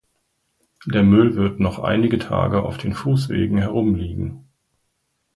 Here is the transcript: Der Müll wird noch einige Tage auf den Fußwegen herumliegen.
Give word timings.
Der 0.87 1.03
Müll 1.03 1.35
wird 1.35 1.59
noch 1.59 1.77
einige 1.77 2.17
Tage 2.17 2.63
auf 2.63 2.77
den 2.79 2.95
Fußwegen 2.95 3.59
herumliegen. 3.59 4.45